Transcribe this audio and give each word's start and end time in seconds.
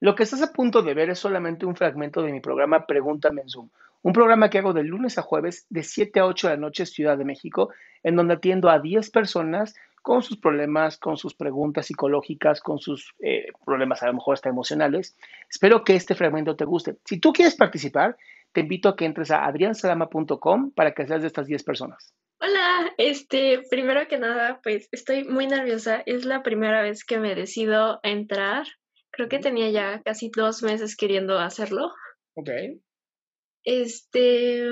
Lo 0.00 0.14
que 0.14 0.22
estás 0.22 0.40
a 0.42 0.52
punto 0.52 0.80
de 0.82 0.94
ver 0.94 1.10
es 1.10 1.18
solamente 1.18 1.66
un 1.66 1.76
fragmento 1.76 2.22
de 2.22 2.32
mi 2.32 2.40
programa 2.40 2.86
Pregúntame 2.86 3.42
en 3.42 3.50
Zoom, 3.50 3.68
un 4.00 4.12
programa 4.14 4.48
que 4.48 4.58
hago 4.58 4.72
de 4.72 4.82
lunes 4.82 5.18
a 5.18 5.22
jueves 5.22 5.66
de 5.68 5.82
7 5.82 6.20
a 6.20 6.26
8 6.26 6.48
de 6.48 6.54
la 6.54 6.60
noche 6.60 6.86
Ciudad 6.86 7.18
de 7.18 7.26
México, 7.26 7.68
en 8.02 8.16
donde 8.16 8.34
atiendo 8.34 8.70
a 8.70 8.78
10 8.78 9.10
personas 9.10 9.74
con 10.00 10.22
sus 10.22 10.38
problemas, 10.38 10.96
con 10.96 11.18
sus 11.18 11.34
preguntas 11.34 11.86
psicológicas, 11.86 12.62
con 12.62 12.78
sus 12.78 13.14
eh, 13.20 13.48
problemas 13.66 14.02
a 14.02 14.06
lo 14.06 14.14
mejor 14.14 14.32
hasta 14.32 14.48
emocionales. 14.48 15.18
Espero 15.50 15.84
que 15.84 15.96
este 15.96 16.14
fragmento 16.14 16.56
te 16.56 16.64
guste. 16.64 16.96
Si 17.04 17.20
tú 17.20 17.34
quieres 17.34 17.54
participar, 17.54 18.16
te 18.52 18.62
invito 18.62 18.88
a 18.88 18.96
que 18.96 19.04
entres 19.04 19.30
a 19.30 19.44
adriansalama.com 19.44 20.70
para 20.70 20.92
que 20.92 21.06
seas 21.06 21.20
de 21.20 21.26
estas 21.26 21.46
10 21.46 21.62
personas. 21.62 22.14
Hola, 22.40 22.94
este, 22.96 23.60
primero 23.68 24.08
que 24.08 24.16
nada, 24.16 24.60
pues 24.62 24.88
estoy 24.92 25.24
muy 25.24 25.46
nerviosa. 25.46 26.02
Es 26.06 26.24
la 26.24 26.42
primera 26.42 26.80
vez 26.80 27.04
que 27.04 27.18
me 27.18 27.34
decido 27.34 28.00
a 28.02 28.08
entrar. 28.08 28.66
Creo 29.10 29.28
que 29.28 29.38
tenía 29.38 29.70
ya 29.70 30.02
casi 30.02 30.30
dos 30.34 30.62
meses 30.62 30.96
queriendo 30.96 31.38
hacerlo. 31.38 31.92
Ok. 32.34 32.50
Este, 33.64 34.64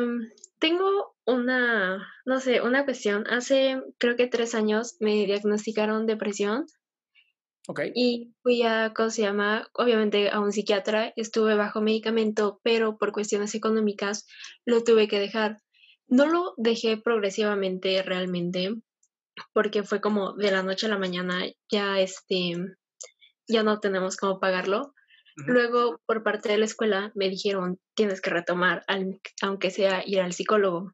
tengo 0.59 1.17
una, 1.27 2.07
no 2.25 2.41
sé, 2.41 2.63
una 2.63 2.85
cuestión. 2.85 3.27
Hace, 3.29 3.83
creo 3.99 4.17
que 4.17 4.27
tres 4.29 4.55
años 4.55 4.97
me 5.01 5.27
diagnosticaron 5.27 6.07
depresión 6.07 6.67
Ok. 7.69 7.81
y 7.95 8.33
fui 8.43 8.63
a, 8.63 8.95
¿cómo 8.95 9.11
se 9.11 9.23
llama? 9.23 9.69
Obviamente 9.75 10.31
a 10.31 10.41
un 10.41 10.53
psiquiatra. 10.53 11.13
Estuve 11.17 11.55
bajo 11.55 11.81
medicamento, 11.83 12.61
pero 12.63 12.97
por 12.97 13.13
cuestiones 13.13 13.55
económicas 13.55 14.27
lo 14.65 14.83
tuve 14.85 15.07
que 15.09 15.21
dejar. 15.21 15.59
No 16.07 16.27
lo 16.27 16.55
dejé 16.57 16.97
progresivamente 16.97 18.03
realmente, 18.03 18.75
porque 19.53 19.83
fue 19.83 20.01
como 20.01 20.33
de 20.33 20.51
la 20.51 20.63
noche 20.63 20.87
a 20.87 20.89
la 20.89 20.99
mañana, 20.99 21.45
ya 21.71 22.01
este, 22.01 22.55
ya 23.49 23.63
no 23.63 23.81
tenemos 23.81 24.17
cómo 24.17 24.41
pagarlo. 24.41 24.95
Luego, 25.47 26.01
por 26.07 26.23
parte 26.25 26.49
de 26.51 26.59
la 26.59 26.65
escuela, 26.65 27.13
me 27.15 27.29
dijeron, 27.29 27.79
tienes 27.95 28.21
que 28.21 28.31
retomar, 28.31 28.83
al- 28.89 29.21
aunque 29.43 29.71
sea 29.71 30.03
ir 30.07 30.21
al 30.21 30.33
psicólogo. 30.33 30.93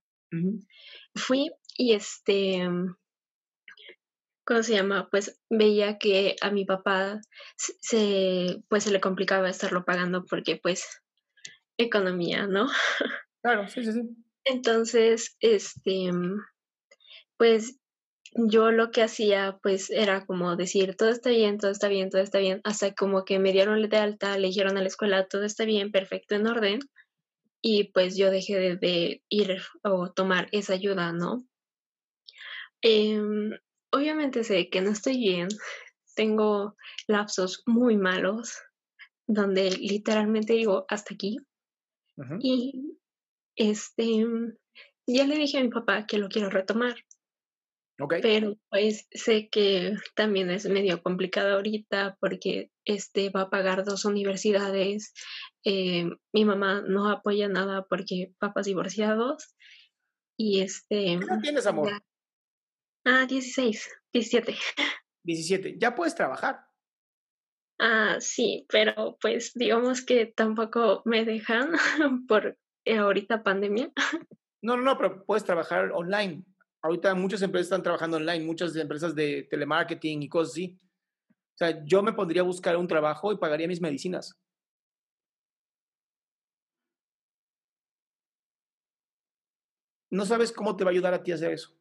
Fui 1.14 1.50
y 1.78 1.94
este, 1.94 2.62
¿cómo 4.44 4.62
se 4.62 4.74
llama? 4.74 5.08
Pues 5.10 5.40
veía 5.50 5.98
que 5.98 6.36
a 6.42 6.50
mi 6.50 6.64
papá 6.64 7.20
se, 7.56 7.74
se- 7.80 8.62
pues 8.68 8.84
se 8.84 8.92
le 8.92 9.00
complicaba 9.00 9.48
estarlo 9.48 9.84
pagando 9.84 10.24
porque 10.24 10.56
pues 10.62 11.00
economía, 11.78 12.46
¿no? 12.46 12.68
Claro, 13.42 13.68
sí, 13.68 13.84
sí, 13.84 13.92
sí. 13.92 14.00
Entonces, 14.44 15.36
este, 15.40 16.10
pues 17.36 17.78
yo 18.34 18.72
lo 18.72 18.90
que 18.90 19.02
hacía 19.02 19.58
pues 19.62 19.90
era 19.90 20.26
como 20.26 20.56
decir, 20.56 20.96
todo 20.96 21.08
está 21.08 21.30
bien, 21.30 21.58
todo 21.58 21.70
está 21.70 21.88
bien, 21.88 22.10
todo 22.10 22.20
está 22.20 22.38
bien, 22.38 22.60
hasta 22.64 22.92
como 22.92 23.24
que 23.24 23.38
me 23.38 23.52
dieron 23.52 23.88
de 23.88 23.96
alta, 23.96 24.36
le 24.38 24.48
dijeron 24.48 24.76
a 24.76 24.80
la 24.80 24.88
escuela, 24.88 25.28
todo 25.28 25.44
está 25.44 25.64
bien, 25.64 25.92
perfecto, 25.92 26.34
en 26.34 26.46
orden, 26.46 26.80
y 27.62 27.92
pues 27.92 28.16
yo 28.16 28.30
dejé 28.30 28.58
de, 28.58 28.76
de 28.76 29.22
ir 29.28 29.62
o 29.82 30.10
tomar 30.12 30.48
esa 30.52 30.74
ayuda, 30.74 31.12
¿no? 31.12 31.46
Em, 32.82 33.52
obviamente 33.92 34.44
sé 34.44 34.68
que 34.68 34.80
no 34.80 34.90
estoy 34.90 35.16
bien, 35.16 35.48
tengo 36.16 36.76
lapsos 37.06 37.62
muy 37.66 37.96
malos, 37.96 38.58
donde 39.26 39.70
literalmente 39.70 40.54
digo, 40.54 40.84
hasta 40.88 41.14
aquí, 41.14 41.38
y 42.40 42.98
este, 43.56 44.24
ya 45.06 45.26
le 45.26 45.36
dije 45.36 45.58
a 45.58 45.62
mi 45.62 45.68
papá 45.68 46.06
que 46.06 46.18
lo 46.18 46.28
quiero 46.28 46.50
retomar, 46.50 46.94
Pero 48.22 48.56
pues 48.70 49.06
sé 49.12 49.48
que 49.50 49.94
también 50.16 50.50
es 50.50 50.68
medio 50.68 51.02
complicado 51.02 51.54
ahorita 51.54 52.16
porque 52.20 52.70
este 52.84 53.30
va 53.30 53.42
a 53.42 53.50
pagar 53.50 53.84
dos 53.84 54.04
universidades. 54.04 55.12
eh, 55.64 56.10
mi 56.32 56.44
mamá 56.44 56.82
no 56.86 57.08
apoya 57.08 57.48
nada 57.48 57.86
porque 57.88 58.32
papás 58.38 58.66
divorciados 58.66 59.54
y 60.36 60.60
este. 60.60 61.18
¿Qué 61.20 61.36
tienes, 61.42 61.66
amor? 61.66 61.88
ya- 61.88 62.02
Ah, 63.06 63.26
16, 63.26 63.90
17. 64.12 64.56
17. 65.24 65.76
Ya 65.78 65.94
puedes 65.94 66.14
trabajar. 66.14 66.60
Ah, 67.78 68.16
sí, 68.20 68.66
pero 68.68 69.16
pues 69.20 69.52
digamos 69.54 70.04
que 70.04 70.26
tampoco 70.26 71.02
me 71.04 71.24
dejan 71.24 71.70
por 72.28 72.58
eh, 72.84 72.98
ahorita 72.98 73.42
pandemia. 73.42 73.90
No, 74.62 74.76
no, 74.76 74.82
no, 74.82 74.96
pero 74.96 75.24
puedes 75.26 75.44
trabajar 75.44 75.90
online. 75.92 76.44
Ahorita 76.84 77.14
muchas 77.14 77.40
empresas 77.40 77.68
están 77.68 77.82
trabajando 77.82 78.18
online, 78.18 78.44
muchas 78.44 78.76
empresas 78.76 79.14
de 79.14 79.44
telemarketing 79.50 80.22
y 80.22 80.28
cosas 80.28 80.52
así. 80.52 80.78
O 81.54 81.56
sea, 81.56 81.82
yo 81.86 82.02
me 82.02 82.12
pondría 82.12 82.42
a 82.42 82.44
buscar 82.44 82.76
un 82.76 82.86
trabajo 82.86 83.32
y 83.32 83.38
pagaría 83.38 83.66
mis 83.66 83.80
medicinas. 83.80 84.38
No 90.10 90.26
sabes 90.26 90.52
cómo 90.52 90.76
te 90.76 90.84
va 90.84 90.90
a 90.90 90.92
ayudar 90.92 91.14
a 91.14 91.22
ti 91.22 91.32
a 91.32 91.36
hacer 91.36 91.52
eso. 91.52 91.74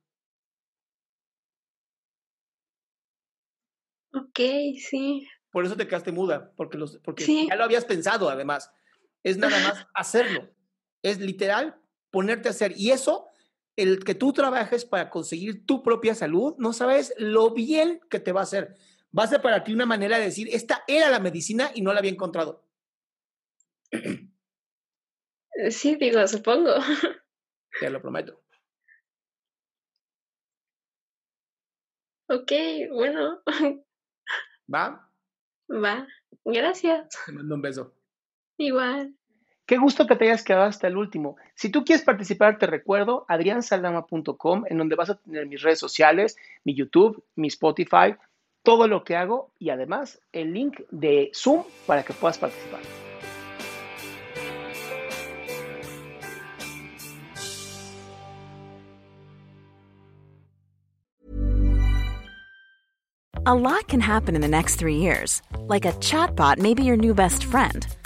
Ok, 4.14 4.40
sí. 4.78 5.28
Por 5.52 5.66
eso 5.66 5.75
te 5.75 5.85
quedaste 5.88 6.12
muda, 6.12 6.53
porque, 6.56 6.78
los, 6.78 6.97
porque 7.03 7.25
Sí. 7.25 7.47
ya 7.50 7.56
lo 7.56 7.66
habías 7.66 7.84
pensado 7.84 8.30
además. 8.30 8.72
Es 9.22 9.38
nada 9.38 9.59
más 9.59 9.85
hacerlo. 9.94 10.50
Es 11.02 11.20
literal 11.20 11.75
ponerte 12.09 12.47
a 12.47 12.52
hacer. 12.52 12.73
Y 12.78 12.91
eso, 12.91 13.28
el 13.75 14.03
que 14.03 14.16
tú 14.16 14.34
trabajes 14.34 14.85
para 14.85 15.09
conseguir 15.09 15.66
tu 15.66 15.84
propia 15.84 16.16
salud, 16.16 16.55
no 16.58 16.73
sabes 16.73 17.14
lo 17.17 17.53
bien 17.53 17.99
que 18.09 18.20
te 18.20 18.31
va 18.31 18.41
a 18.41 18.43
hacer. 18.43 18.75
Va 19.17 19.23
a 19.23 19.28
ser 19.28 19.41
para 19.41 19.64
ti 19.64 19.73
una 19.73 19.85
manera 19.85 20.17
de 20.17 20.25
decir, 20.25 20.49
esta 20.52 20.84
era 20.87 21.09
la 21.09 21.20
medicina 21.20 21.72
y 21.73 21.81
no 21.81 21.93
la 21.93 21.99
había 21.99 22.11
encontrado. 22.11 22.64
Sí, 25.70 25.96
digo, 25.96 26.28
supongo. 26.28 26.72
Te 27.79 27.90
lo 27.90 28.02
prometo. 28.02 28.40
Ok, 32.29 32.52
bueno, 32.91 33.43
¿Va? 34.73 35.09
va. 35.69 36.08
Gracias. 36.46 37.09
Te 37.26 37.31
mando 37.31 37.55
un 37.55 37.61
beso. 37.61 37.93
Igual. 38.58 39.16
Qué 39.66 39.78
gusto 39.78 40.08
que 40.08 40.18
te 40.18 40.26
hayas 40.26 40.44
quedado 40.44 40.66
hasta 40.66 40.88
el 40.88 40.98
último. 40.98 41.38
Si 41.56 41.70
tú 41.70 41.86
quieres 41.86 42.04
participar, 42.04 42.58
te 42.58 42.68
recuerdo 42.68 43.26
adriansaldama.com, 43.30 44.66
en 44.70 44.78
donde 44.78 44.96
vas 44.96 45.10
a 45.10 45.16
tener 45.16 45.48
mis 45.48 45.62
redes 45.62 45.80
sociales, 45.80 46.36
mi 46.66 46.76
YouTube, 46.76 47.24
mi 47.36 47.48
Spotify, 47.48 48.16
todo 48.62 48.88
lo 48.88 49.06
que 49.06 49.16
hago 49.16 49.52
y 49.60 49.70
además 49.70 50.20
el 50.34 50.54
link 50.54 50.82
de 50.92 51.32
Zoom 51.34 51.64
para 51.86 52.04
que 52.04 52.14
puedas 52.14 52.38
participar. 52.38 52.82
A 63.46 63.54
lot 63.54 63.88
can 63.90 64.00
happen 64.00 64.36
in 64.36 64.42
the 64.42 64.48
next 64.48 64.76
three 64.78 64.96
years. 64.96 65.42
Like 65.68 65.86
a 65.86 65.94
chatbot 66.00 66.60
maybe 66.60 66.84
your 66.84 66.98
new 66.98 67.14
best 67.14 67.46
friend. 67.46 67.86